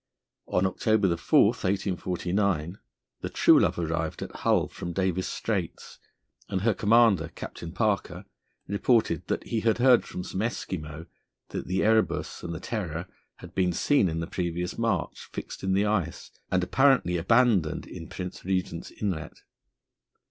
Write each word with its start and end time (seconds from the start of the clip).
On 0.47 0.65
October 0.65 1.15
4, 1.15 1.45
1849, 1.49 2.79
the 3.21 3.29
Truelove 3.29 3.77
arrived 3.77 4.23
at 4.23 4.37
Hull 4.37 4.67
from 4.67 4.93
Davis 4.93 5.27
Straits, 5.27 5.99
and 6.49 6.61
her 6.61 6.73
commander, 6.73 7.27
Captain 7.35 7.71
Parker, 7.71 8.25
reported 8.67 9.27
that 9.27 9.43
he 9.43 9.59
had 9.59 9.77
heard 9.77 10.03
from 10.03 10.23
some 10.23 10.39
Eskimo 10.41 11.05
that 11.49 11.67
the 11.67 11.83
Erebus 11.83 12.41
and 12.41 12.51
the 12.51 12.59
Terror 12.59 13.05
had 13.35 13.53
been 13.53 13.71
seen 13.73 14.09
in 14.09 14.21
the 14.21 14.25
previous 14.25 14.75
March 14.75 15.29
fixed 15.31 15.63
in 15.63 15.73
the 15.73 15.85
ice, 15.85 16.31
and 16.49 16.63
apparently 16.63 17.17
abandoned 17.17 17.85
in 17.85 18.07
Prince 18.09 18.43
Regent's 18.43 18.89
Inlet. 18.89 19.43